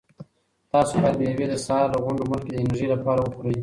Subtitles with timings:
[0.71, 3.55] تاسو باید مېوې د سهار له غونډو مخکې د انرژۍ لپاره وخورئ.